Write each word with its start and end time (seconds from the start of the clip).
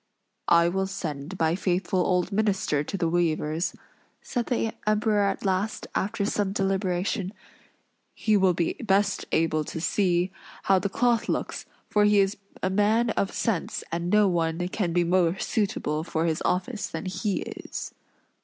"I 0.47 0.67
will 0.67 0.87
send 0.87 1.37
my 1.39 1.53
faithful 1.53 1.99
old 1.99 2.31
minister 2.31 2.83
to 2.83 2.97
the 2.97 3.07
weavers," 3.07 3.75
said 4.23 4.47
the 4.47 4.73
Emperor 4.87 5.21
at 5.21 5.45
last, 5.45 5.85
after 5.93 6.25
some 6.25 6.53
deliberation, 6.53 7.31
"he 8.15 8.35
will 8.35 8.55
be 8.55 8.73
best 8.83 9.25
able 9.31 9.63
to 9.65 9.79
see 9.79 10.31
how 10.63 10.79
the 10.79 10.89
cloth 10.89 11.29
looks; 11.29 11.67
for 11.87 12.05
he 12.05 12.17
is 12.19 12.37
a 12.63 12.69
man 12.71 13.11
of 13.11 13.31
sense, 13.31 13.83
and 13.91 14.09
no 14.09 14.27
one 14.27 14.67
can 14.69 14.91
be 14.91 15.03
more 15.03 15.37
suitable 15.37 16.03
for 16.03 16.25
his 16.25 16.41
office 16.43 16.87
than 16.87 17.05
he 17.05 17.41
is." 17.41 17.93